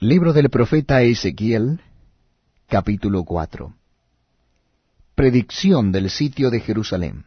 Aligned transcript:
Libro 0.00 0.34
del 0.34 0.50
profeta 0.50 1.00
Ezequiel, 1.00 1.80
capítulo 2.68 3.24
4. 3.24 3.72
Predicción 5.14 5.90
del 5.90 6.10
sitio 6.10 6.50
de 6.50 6.60
Jerusalén. 6.60 7.24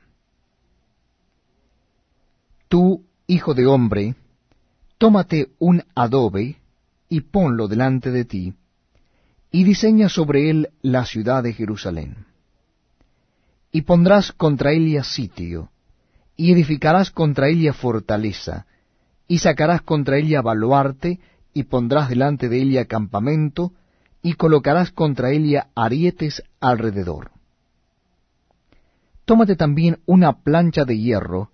Tú, 2.67 3.07
hijo 3.25 3.55
de 3.55 3.65
hombre, 3.65 4.13
tómate 4.99 5.49
un 5.57 5.81
adobe 5.95 6.57
y 7.09 7.21
ponlo 7.21 7.67
delante 7.67 8.11
de 8.11 8.25
ti, 8.25 8.53
y 9.49 9.63
diseña 9.63 10.07
sobre 10.07 10.51
él 10.51 10.69
la 10.83 11.07
ciudad 11.07 11.41
de 11.41 11.53
Jerusalén. 11.53 12.27
Y 13.71 13.81
pondrás 13.81 14.31
contra 14.31 14.73
ella 14.73 15.03
sitio, 15.03 15.71
y 16.35 16.51
edificarás 16.51 17.09
contra 17.09 17.49
ella 17.49 17.73
fortaleza, 17.73 18.67
y 19.27 19.39
sacarás 19.39 19.81
contra 19.81 20.19
ella 20.19 20.43
baluarte, 20.43 21.19
y 21.53 21.63
pondrás 21.63 22.09
delante 22.09 22.49
de 22.49 22.61
ella 22.61 22.85
campamento, 22.85 23.73
y 24.21 24.33
colocarás 24.33 24.91
contra 24.91 25.31
ella 25.31 25.69
arietes 25.75 26.43
alrededor. 26.59 27.31
Tómate 29.25 29.55
también 29.55 29.99
una 30.05 30.41
plancha 30.41 30.85
de 30.85 30.97
hierro, 30.97 31.51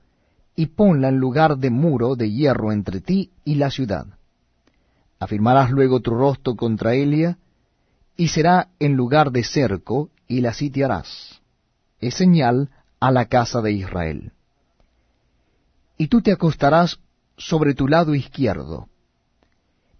y 0.55 0.67
ponla 0.67 1.09
en 1.09 1.17
lugar 1.17 1.57
de 1.57 1.69
muro 1.69 2.15
de 2.15 2.31
hierro 2.31 2.71
entre 2.71 3.01
ti 3.01 3.31
y 3.43 3.55
la 3.55 3.69
ciudad. 3.69 4.05
Afirmarás 5.19 5.71
luego 5.71 5.99
tu 5.99 6.11
rostro 6.11 6.55
contra 6.55 6.93
ella, 6.93 7.37
y 8.17 8.29
será 8.29 8.69
en 8.79 8.93
lugar 8.93 9.31
de 9.31 9.43
cerco, 9.43 10.09
y 10.27 10.41
la 10.41 10.53
sitiarás. 10.53 11.41
Es 11.99 12.15
señal 12.15 12.69
a 12.99 13.11
la 13.11 13.25
casa 13.25 13.61
de 13.61 13.73
Israel. 13.73 14.31
Y 15.97 16.07
tú 16.07 16.21
te 16.21 16.31
acostarás 16.31 16.99
sobre 17.37 17.73
tu 17.73 17.87
lado 17.87 18.15
izquierdo, 18.15 18.87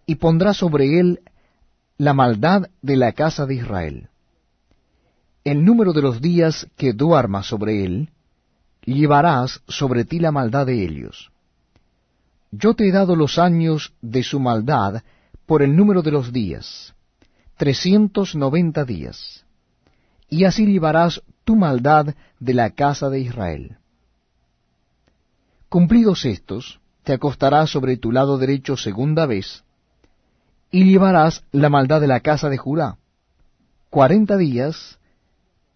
y 0.05 0.15
pondrá 0.15 0.53
sobre 0.53 0.99
él 0.99 1.21
la 1.97 2.13
maldad 2.13 2.69
de 2.81 2.97
la 2.97 3.13
casa 3.13 3.45
de 3.45 3.55
Israel. 3.55 4.09
El 5.43 5.63
número 5.63 5.93
de 5.93 6.01
los 6.01 6.21
días 6.21 6.67
que 6.75 6.93
duermas 6.93 7.47
sobre 7.47 7.85
él, 7.85 8.09
llevarás 8.85 9.61
sobre 9.67 10.05
ti 10.05 10.19
la 10.19 10.31
maldad 10.31 10.65
de 10.65 10.83
ellos. 10.83 11.31
Yo 12.51 12.73
te 12.73 12.87
he 12.87 12.91
dado 12.91 13.15
los 13.15 13.37
años 13.37 13.93
de 14.01 14.23
su 14.23 14.39
maldad 14.39 15.03
por 15.45 15.61
el 15.61 15.75
número 15.75 16.01
de 16.01 16.11
los 16.11 16.31
días, 16.31 16.93
trescientos 17.57 18.35
noventa 18.35 18.85
días, 18.85 19.45
y 20.29 20.45
así 20.45 20.65
llevarás 20.65 21.21
tu 21.43 21.55
maldad 21.55 22.15
de 22.39 22.53
la 22.53 22.71
casa 22.71 23.09
de 23.09 23.19
Israel. 23.19 23.77
Cumplidos 25.69 26.25
estos, 26.25 26.79
te 27.03 27.13
acostarás 27.13 27.69
sobre 27.69 27.97
tu 27.97 28.11
lado 28.11 28.37
derecho 28.37 28.77
segunda 28.77 29.25
vez, 29.25 29.64
y 30.75 30.83
llevarás 30.83 31.41
la 31.53 31.69
maldad 31.69 32.01
de 32.01 32.07
la 32.07 32.19
casa 32.19 32.49
de 32.49 32.57
Judá. 32.57 32.97
Cuarenta 33.89 34.35
días, 34.35 34.99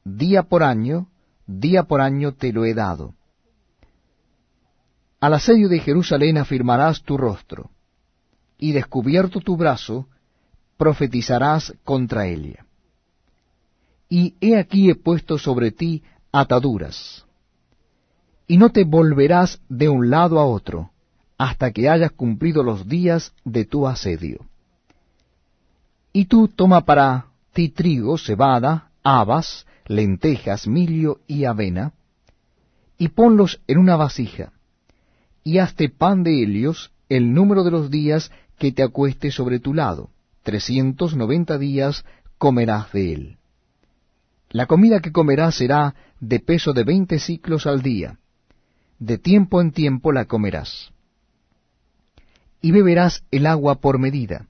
día 0.04 0.44
por 0.44 0.62
año, 0.62 1.08
día 1.48 1.84
por 1.84 2.02
año 2.02 2.34
te 2.34 2.52
lo 2.52 2.66
he 2.66 2.74
dado. 2.74 3.14
Al 5.22 5.36
asedio 5.36 5.70
de 5.70 5.80
Jerusalén 5.80 6.38
afirmarás 6.38 7.02
tu 7.02 7.16
rostro, 7.18 7.72
y 8.58 8.74
descubierto 8.74 9.40
tu 9.40 9.56
brazo, 9.56 10.10
profetizarás 10.76 11.74
contra 11.86 12.28
ella. 12.28 12.66
Y 14.10 14.36
he 14.42 14.58
aquí 14.58 14.90
he 14.90 14.96
puesto 14.96 15.38
sobre 15.38 15.72
ti 15.72 16.04
ataduras, 16.34 17.26
y 18.48 18.58
no 18.58 18.70
te 18.70 18.84
volverás 18.84 19.62
de 19.70 19.88
un 19.88 20.10
lado 20.10 20.40
a 20.40 20.46
otro, 20.46 20.92
hasta 21.38 21.72
que 21.72 21.88
hayas 21.88 22.12
cumplido 22.12 22.64
los 22.64 22.86
días 22.90 23.32
de 23.46 23.64
tu 23.64 23.88
asedio. 23.88 24.50
Y 26.12 26.26
tú 26.26 26.48
toma 26.48 26.86
para 26.86 27.28
ti 27.54 27.70
trigo, 27.70 28.18
cebada, 28.18 28.92
habas, 29.04 29.66
lentejas, 29.86 30.68
milio 30.68 31.20
y 31.28 31.46
avena, 31.46 31.94
y 32.98 33.10
ponlos 33.10 33.62
en 33.68 33.78
una 33.78 33.96
vasija, 33.96 34.52
y 35.44 35.60
hazte 35.60 35.90
pan 35.90 36.24
de 36.24 36.44
helios 36.44 36.92
el 37.08 37.34
número 37.34 37.64
de 37.64 37.72
los 37.72 37.90
días 37.90 38.32
que 38.58 38.72
te 38.72 38.84
acueste 38.84 39.32
sobre 39.32 39.60
tu 39.60 39.74
lado, 39.74 40.10
trescientos 40.44 41.16
noventa 41.16 41.58
días 41.58 42.06
comerás 42.38 42.92
de 42.92 43.14
él. 43.14 43.38
La 44.50 44.66
comida 44.66 45.00
que 45.00 45.12
comerás 45.12 45.56
será 45.56 45.96
de 46.20 46.40
peso 46.40 46.74
de 46.74 46.84
veinte 46.84 47.20
ciclos 47.20 47.66
al 47.66 47.82
día, 47.82 48.20
de 49.00 49.18
tiempo 49.18 49.62
en 49.62 49.72
tiempo 49.72 50.12
la 50.12 50.26
comerás. 50.26 50.92
Y 52.62 52.72
beberás 52.72 53.24
el 53.32 53.46
agua 53.46 53.76
por 53.76 53.98
medida, 53.98 54.48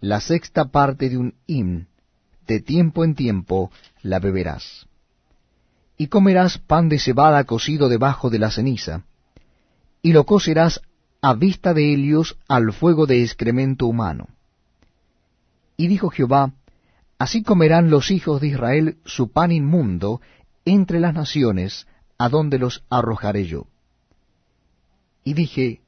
la 0.00 0.20
sexta 0.20 0.66
parte 0.66 1.08
de 1.08 1.18
un 1.18 1.34
hin, 1.46 1.88
de 2.46 2.60
tiempo 2.60 3.04
en 3.04 3.14
tiempo 3.14 3.70
la 4.02 4.18
beberás. 4.18 4.86
Y 5.96 6.06
comerás 6.06 6.58
pan 6.58 6.88
de 6.88 6.98
cebada 6.98 7.44
cocido 7.44 7.88
debajo 7.88 8.30
de 8.30 8.38
la 8.38 8.50
ceniza, 8.50 9.04
y 10.02 10.12
lo 10.12 10.24
cocerás 10.24 10.80
a 11.20 11.34
vista 11.34 11.74
de 11.74 11.92
Helios 11.92 12.38
al 12.48 12.72
fuego 12.72 13.06
de 13.06 13.22
excremento 13.22 13.86
humano. 13.86 14.28
Y 15.76 15.88
dijo 15.88 16.08
Jehová, 16.10 16.52
Así 17.18 17.42
comerán 17.42 17.90
los 17.90 18.10
hijos 18.10 18.40
de 18.40 18.48
Israel 18.48 18.96
su 19.04 19.30
pan 19.30 19.52
inmundo 19.52 20.22
entre 20.64 21.00
las 21.00 21.12
naciones, 21.12 21.86
a 22.16 22.30
donde 22.30 22.58
los 22.58 22.82
arrojaré 22.88 23.46
yo. 23.46 23.66
Y 25.22 25.34
dije, 25.34 25.82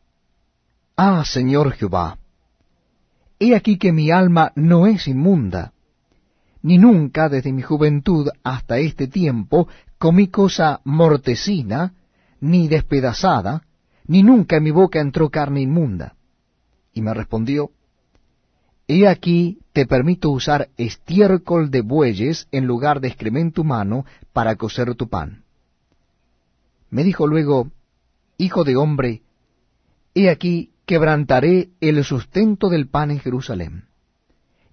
Ah, 0.95 1.25
Señor 1.25 1.73
Jehová, 1.73 2.19
He 3.45 3.57
aquí 3.57 3.77
que 3.77 3.91
mi 3.91 4.13
alma 4.13 4.53
no 4.55 4.87
es 4.87 5.09
inmunda, 5.09 5.73
ni 6.63 6.79
nunca 6.79 7.29
desde 7.29 7.53
mi 7.53 7.61
juventud 7.61 8.29
hasta 8.45 8.79
este 8.79 9.09
tiempo 9.09 9.67
comí 9.99 10.29
cosa 10.29 10.81
mortecina, 10.85 11.93
ni 12.39 12.69
despedazada, 12.69 13.63
ni 14.07 14.23
nunca 14.23 14.59
en 14.59 14.63
mi 14.63 14.71
boca 14.71 15.01
entró 15.01 15.29
carne 15.29 15.61
inmunda. 15.61 16.15
Y 16.93 17.03
me 17.03 17.13
respondió, 17.15 17.73
He 18.87 19.09
aquí 19.09 19.59
te 19.73 19.87
permito 19.87 20.31
usar 20.31 20.69
estiércol 20.77 21.73
de 21.73 21.81
bueyes 21.81 22.47
en 22.53 22.69
lugar 22.69 23.01
de 23.01 23.09
excremento 23.09 23.63
humano 23.63 24.05
para 24.33 24.55
cocer 24.55 24.95
tu 24.95 25.09
pan. 25.09 25.43
Me 26.91 27.03
dijo 27.03 27.27
luego, 27.27 27.73
Hijo 28.39 28.63
de 28.63 28.77
hombre, 28.77 29.23
he 30.15 30.31
aquí 30.31 30.72
quebrantaré 30.93 31.71
el 31.81 32.05
sustento 32.05 32.69
del 32.69 32.87
pan 32.87 33.11
en 33.11 33.19
Jerusalén. 33.19 33.85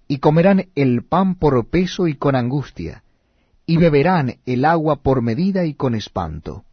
Y 0.06 0.18
comerán 0.18 0.68
el 0.74 1.02
pan 1.02 1.36
por 1.36 1.70
peso 1.70 2.08
y 2.08 2.14
con 2.14 2.36
angustia, 2.36 3.04
y 3.64 3.78
beberán 3.78 4.36
el 4.44 4.66
agua 4.66 4.96
por 4.96 5.22
medida 5.22 5.64
y 5.64 5.72
con 5.72 5.94
espanto. 5.94 6.66